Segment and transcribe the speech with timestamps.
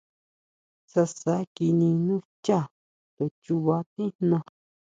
[0.91, 2.59] Sasa kini nú xchá,
[3.15, 4.39] to chuba tijna.